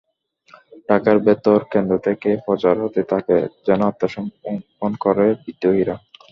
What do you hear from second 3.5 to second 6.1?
যেন আত্মসমর্পণ করে বিদ্রোহীরা।